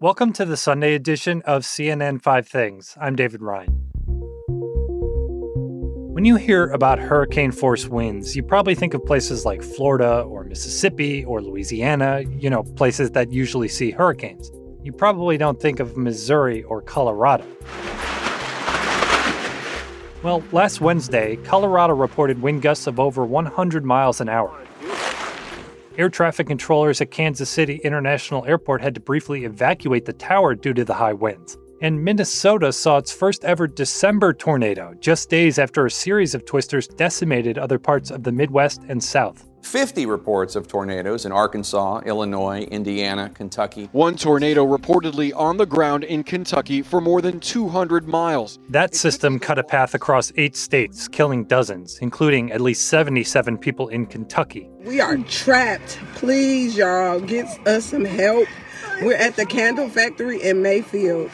[0.00, 2.96] Welcome to the Sunday edition of CNN 5 Things.
[3.00, 3.74] I'm David Rind.
[6.14, 10.44] When you hear about hurricane force winds, you probably think of places like Florida or
[10.44, 14.52] Mississippi or Louisiana, you know, places that usually see hurricanes.
[14.84, 17.44] You probably don't think of Missouri or Colorado.
[20.22, 24.64] Well, last Wednesday, Colorado reported wind gusts of over 100 miles an hour.
[25.98, 30.72] Air traffic controllers at Kansas City International Airport had to briefly evacuate the tower due
[30.74, 31.58] to the high winds.
[31.82, 36.86] And Minnesota saw its first ever December tornado, just days after a series of twisters
[36.86, 39.47] decimated other parts of the Midwest and South.
[39.62, 43.88] 50 reports of tornadoes in Arkansas, Illinois, Indiana, Kentucky.
[43.92, 48.58] One tornado reportedly on the ground in Kentucky for more than 200 miles.
[48.68, 53.88] That system cut a path across eight states, killing dozens, including at least 77 people
[53.88, 54.70] in Kentucky.
[54.84, 55.98] We are trapped.
[56.14, 58.48] Please, y'all, get us some help.
[59.02, 61.30] We're at the candle factory in Mayfield.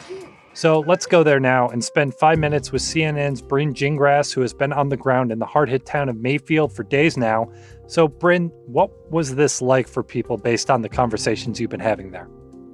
[0.55, 4.53] So let's go there now and spend five minutes with CNN's Brynn Gingras, who has
[4.53, 7.51] been on the ground in the hard hit town of Mayfield for days now.
[7.87, 12.11] So, Brynn, what was this like for people based on the conversations you've been having
[12.11, 12.29] there?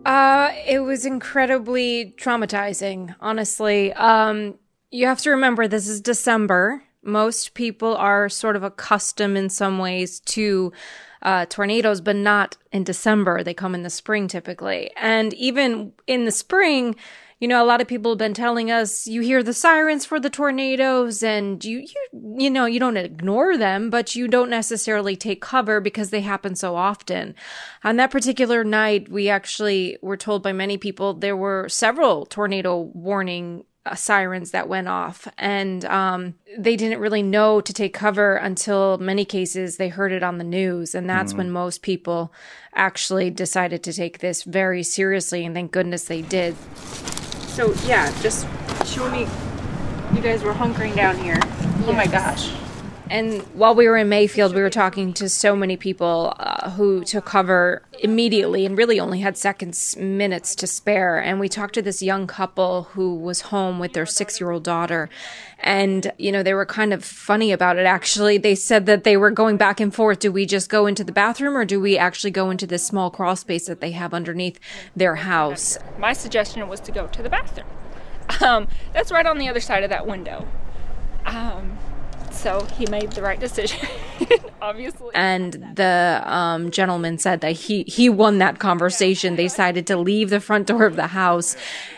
[0.06, 3.92] Uh, it was incredibly traumatizing, honestly.
[3.94, 4.60] Um,
[4.92, 6.84] you have to remember this is December.
[7.02, 10.72] Most people are sort of accustomed in some ways to
[11.24, 13.42] uh, tornadoes, but not in December.
[13.42, 14.92] They come in the spring typically.
[14.98, 16.96] And even in the spring,
[17.42, 20.20] you know, a lot of people have been telling us you hear the sirens for
[20.20, 25.16] the tornadoes and you, you, you know, you don't ignore them, but you don't necessarily
[25.16, 27.34] take cover because they happen so often.
[27.84, 32.78] On that particular night, we actually were told by many people there were several tornado
[32.78, 38.36] warning uh, sirens that went off and um, they didn't really know to take cover
[38.36, 41.38] until many cases they heard it on the news and that's mm.
[41.38, 42.32] when most people
[42.76, 46.56] actually decided to take this very seriously and thank goodness they did
[47.52, 48.48] so yeah, just
[48.86, 49.28] show me.
[50.14, 51.38] You guys were hunkering down here.
[51.38, 51.84] Yes.
[51.88, 52.61] Oh my gosh.
[53.12, 57.04] And while we were in Mayfield, we were talking to so many people uh, who
[57.04, 61.22] took cover immediately and really only had seconds, minutes to spare.
[61.22, 64.64] And we talked to this young couple who was home with their six year old
[64.64, 65.10] daughter.
[65.60, 68.38] And, you know, they were kind of funny about it, actually.
[68.38, 70.20] They said that they were going back and forth.
[70.20, 73.12] Do we just go into the bathroom or do we actually go into this small
[73.12, 74.58] crawl space that they have underneath
[74.96, 75.78] their house?
[76.00, 77.68] My suggestion was to go to the bathroom.
[78.40, 80.48] Um, that's right on the other side of that window.
[81.26, 81.78] Um,
[82.32, 83.88] so he made the right decision,
[84.62, 85.10] obviously.
[85.14, 89.36] And the um, gentleman said that he he won that conversation.
[89.36, 91.56] They decided to leave the front door of the house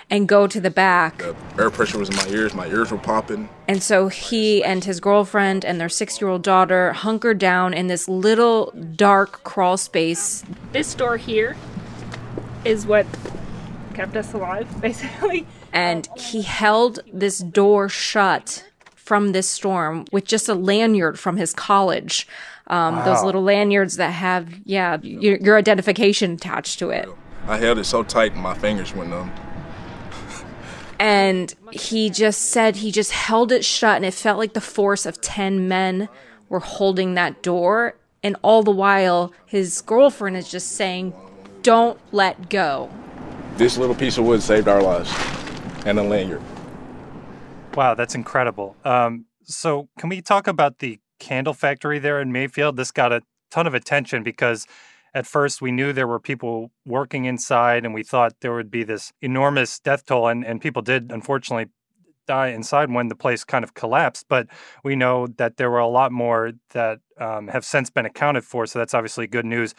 [0.10, 1.20] and go to the back.
[1.20, 2.54] The air pressure was in my ears.
[2.54, 3.50] My ears were popping.
[3.68, 7.88] And so he and his girlfriend and their six year old daughter hunkered down in
[7.88, 10.44] this little dark crawl space.
[10.72, 11.56] This door here
[12.66, 13.06] is what
[13.94, 15.46] kept us alive, basically.
[15.72, 18.66] And he held this door shut
[19.14, 22.28] from this storm with just a lanyard from his college.
[22.66, 23.06] Um, wow.
[23.06, 27.08] Those little lanyards that have, yeah, your, your, identification attached to it.
[27.48, 29.32] I held it so tight, my fingers went numb.
[31.00, 35.06] and he just said he just held it shut, and it felt like the force
[35.06, 36.10] of 10 men
[36.50, 37.94] were holding that door.
[38.24, 41.14] And all the while, his girlfriend is just saying,
[41.62, 42.90] Don't let go.
[43.58, 45.14] This little piece of wood saved our lives
[45.86, 46.42] and a lanyard.
[47.76, 48.76] Wow, that's incredible.
[48.86, 52.78] Um, so, can we talk about the candle factory there in Mayfield?
[52.78, 54.68] This got a ton of attention because
[55.16, 58.84] at first we knew there were people working inside and we thought there would be
[58.84, 61.72] this enormous death toll, and, and people did unfortunately
[62.28, 64.28] die inside when the place kind of collapsed.
[64.30, 64.48] But
[64.84, 68.68] we know that there were a lot more that um, have since been accounted for.
[68.68, 69.74] So, that's obviously good news.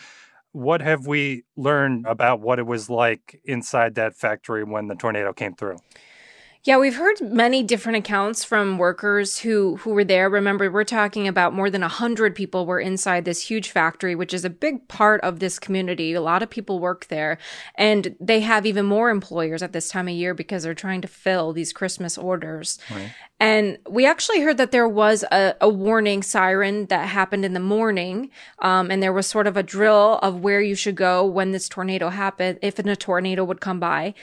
[0.51, 5.33] What have we learned about what it was like inside that factory when the tornado
[5.33, 5.79] came through?
[6.65, 10.31] Yeah, we've heard many different accounts from workers who who were there.
[10.31, 14.47] Remember, we're talking about more than 100 people were inside this huge factory, which is
[14.47, 16.15] a big part of this community.
[16.15, 17.37] A lot of people work there,
[17.75, 21.09] and they have even more employers at this time of year because they're trying to
[21.09, 22.79] fill these Christmas orders.
[22.91, 23.13] Right.
[23.39, 27.61] And we actually heard that there was a, a warning siren that happened in the
[27.61, 28.31] morning,
[28.61, 31.69] um, and there was sort of a drill of where you should go when this
[31.69, 34.15] tornado happened, if a tornado would come by.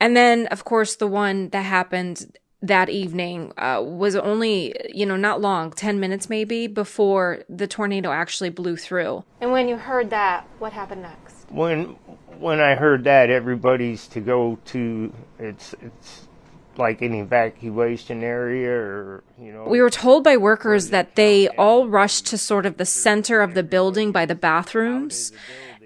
[0.00, 5.16] And then, of course, the one that happened that evening uh, was only, you know,
[5.16, 9.24] not long, 10 minutes maybe, before the tornado actually blew through.
[9.40, 11.46] And when you heard that, what happened next?
[11.50, 11.96] When
[12.38, 16.28] when I heard that, everybody's to go to it's it's
[16.76, 21.88] like an evacuation area or you know we were told by workers that they all
[21.88, 25.32] rushed to sort of the center of the building by the bathrooms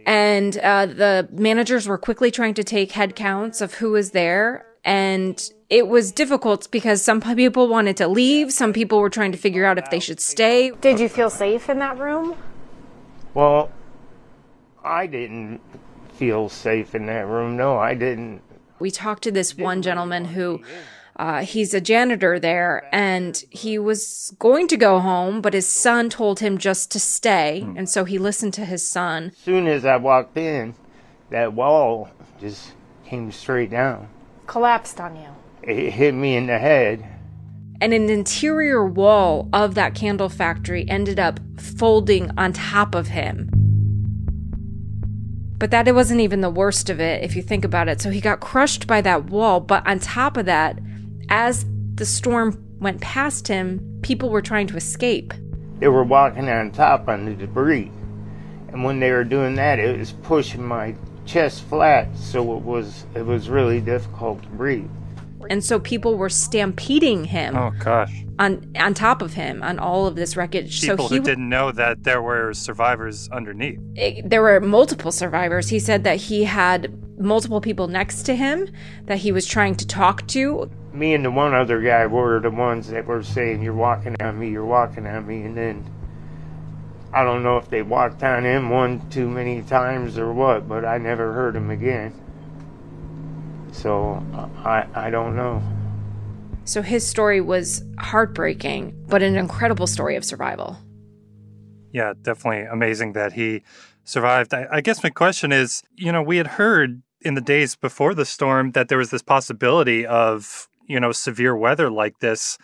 [0.06, 4.66] And uh, the managers were quickly trying to take head counts of who was there.
[4.84, 5.40] And
[5.70, 9.64] it was difficult because some people wanted to leave, some people were trying to figure
[9.64, 10.70] out if they should stay.
[10.80, 12.36] Did you feel safe in that room?
[13.32, 13.70] Well,
[14.84, 15.60] I didn't
[16.14, 17.56] feel safe in that room.
[17.56, 18.42] No, I didn't.
[18.80, 20.62] We talked to this one gentleman who
[21.16, 26.08] uh, he's a janitor there, and he was going to go home, but his son
[26.08, 29.26] told him just to stay, and so he listened to his son.
[29.26, 30.74] As soon as I walked in,
[31.30, 32.10] that wall
[32.40, 32.72] just
[33.04, 34.08] came straight down.
[34.46, 35.28] Collapsed on you.
[35.62, 37.06] It hit me in the head.
[37.80, 43.50] And an interior wall of that candle factory ended up folding on top of him.
[45.58, 48.00] But that it wasn't even the worst of it if you think about it.
[48.00, 50.78] So he got crushed by that wall, but on top of that,
[51.28, 51.64] as
[51.94, 55.32] the storm went past him, people were trying to escape.
[55.78, 57.90] They were walking on top on the debris.
[58.68, 60.94] And when they were doing that, it was pushing my
[61.26, 64.88] chest flat, so it was it was really difficult to breathe.
[65.50, 67.56] And so people were stampeding him.
[67.56, 68.24] Oh gosh.
[68.38, 70.80] On on top of him on all of this wreckage.
[70.80, 73.78] People so he who didn't know that there were survivors underneath.
[73.96, 75.68] it- there were multiple survivors.
[75.68, 78.68] He said that he had multiple people next to him
[79.06, 80.70] that he was trying to talk to.
[80.92, 84.38] Me and the one other guy were the ones that were saying, You're walking on
[84.38, 85.42] me, you're walking on me.
[85.42, 85.84] And then
[87.12, 90.84] I don't know if they walked on him one too many times or what, but
[90.84, 92.12] I never heard him again.
[93.72, 94.22] So
[94.64, 95.62] I, I don't know.
[96.64, 100.78] So his story was heartbreaking, but an incredible story of survival.
[101.92, 103.62] Yeah, definitely amazing that he
[104.04, 104.54] survived.
[104.54, 108.14] I, I guess my question is you know, we had heard in the days before
[108.14, 112.58] the storm that there was this possibility of, you know, severe weather like this.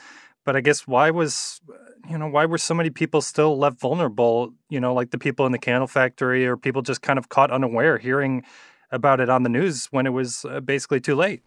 [0.45, 1.63] But I guess why was,
[2.09, 5.47] you know, why were so many people still left vulnerable, you know, like the people
[5.47, 8.45] in the candle factory or people just kind of caught unaware hearing
[8.93, 11.43] about it on the news when it was uh, basically too late?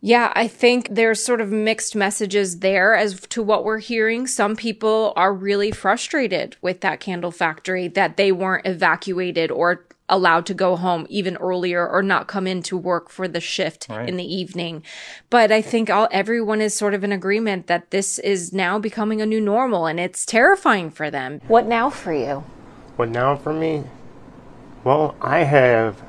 [0.00, 4.26] Yeah, I think there's sort of mixed messages there as to what we're hearing.
[4.26, 10.46] Some people are really frustrated with that candle factory that they weren't evacuated or allowed
[10.46, 14.08] to go home even earlier or not come into work for the shift Right.
[14.08, 14.82] in the evening.
[15.30, 19.20] But I think all everyone is sort of in agreement that this is now becoming
[19.20, 21.40] a new normal and it's terrifying for them.
[21.48, 22.44] What now for you?
[22.96, 23.84] What now for me?
[24.84, 26.02] Well, I have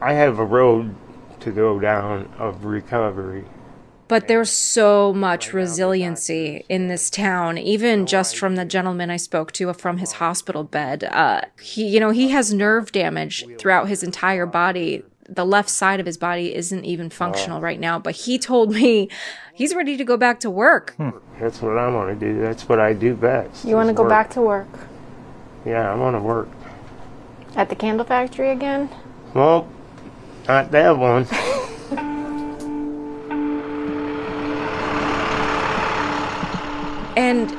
[0.00, 0.94] I have a road
[1.40, 3.44] to go down of recovery.
[4.08, 9.52] But there's so much resiliency in this town, even just from the gentleman I spoke
[9.52, 11.04] to from his hospital bed.
[11.04, 15.02] Uh, he, you know, he has nerve damage throughout his entire body.
[15.28, 19.10] The left side of his body isn't even functional right now, but he told me
[19.52, 20.96] he's ready to go back to work.
[21.38, 22.40] That's what I want to do.
[22.40, 23.66] That's what I do best.
[23.66, 24.10] You want to go work.
[24.10, 24.68] back to work
[25.66, 26.48] Yeah, I want to work.
[27.56, 28.88] at the candle factory again?
[29.34, 29.68] Well,
[30.48, 31.26] not that one.
[37.18, 37.50] And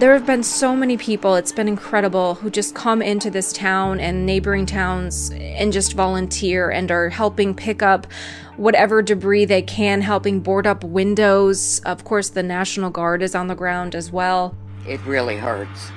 [0.00, 4.00] there have been so many people, it's been incredible, who just come into this town
[4.00, 8.08] and neighboring towns and just volunteer and are helping pick up
[8.56, 11.78] whatever debris they can, helping board up windows.
[11.86, 14.56] Of course, the National Guard is on the ground as well.
[14.88, 15.92] It really hurts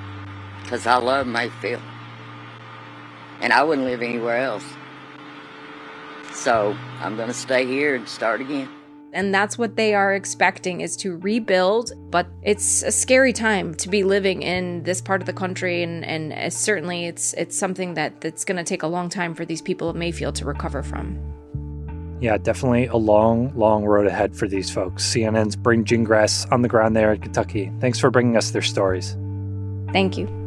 [0.62, 1.82] because I love Mayfield
[3.42, 4.66] and I wouldn't live anywhere else.
[6.32, 8.70] So I'm going to stay here and start again.
[9.14, 11.92] And that's what they are expecting is to rebuild.
[12.12, 16.06] But it's a scary time to be living in this part of the country, and
[16.06, 19.46] and uh, certainly it's it's something that that's going to take a long time for
[19.46, 21.18] these people of Mayfield to recover from.
[22.22, 25.10] Yeah, definitely a long, long road ahead for these folks.
[25.10, 27.72] CNN's Brynn Gingras on the ground there in Kentucky.
[27.80, 29.16] Thanks for bringing us their stories.
[29.94, 30.39] Thank you.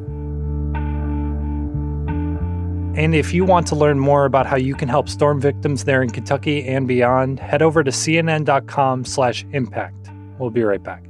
[2.94, 6.02] And if you want to learn more about how you can help storm victims there
[6.02, 10.10] in Kentucky and beyond, head over to cnn.com slash impact.
[10.38, 11.02] We'll be right back.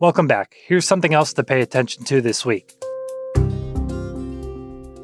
[0.00, 0.54] Welcome back.
[0.66, 2.74] Here's something else to pay attention to this week.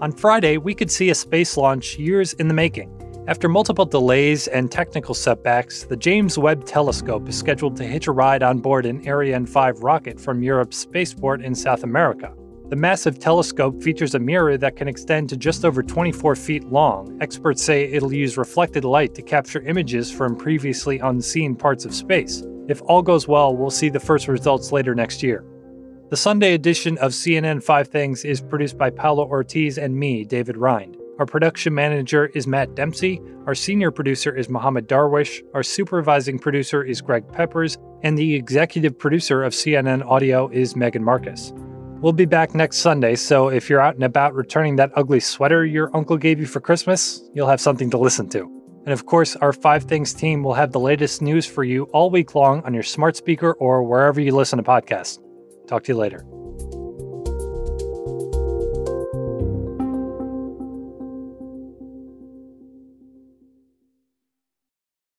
[0.02, 2.99] On Friday, we could see a space launch years in the making.
[3.30, 8.10] After multiple delays and technical setbacks, the James Webb Telescope is scheduled to hitch a
[8.10, 12.34] ride on board an Ariane 5 rocket from Europe's spaceport in South America.
[12.70, 17.16] The massive telescope features a mirror that can extend to just over 24 feet long.
[17.20, 22.42] Experts say it'll use reflected light to capture images from previously unseen parts of space.
[22.66, 25.44] If all goes well, we'll see the first results later next year.
[26.08, 30.56] The Sunday edition of CNN 5 Things is produced by Paolo Ortiz and me, David
[30.56, 30.99] Rind.
[31.20, 33.20] Our production manager is Matt Dempsey.
[33.46, 35.42] Our senior producer is Mohammed Darwish.
[35.52, 37.76] Our supervising producer is Greg Peppers.
[38.02, 41.52] And the executive producer of CNN Audio is Megan Marcus.
[42.00, 45.66] We'll be back next Sunday, so if you're out and about returning that ugly sweater
[45.66, 48.50] your uncle gave you for Christmas, you'll have something to listen to.
[48.86, 52.08] And of course, our Five Things team will have the latest news for you all
[52.08, 55.18] week long on your smart speaker or wherever you listen to podcasts.
[55.68, 56.24] Talk to you later.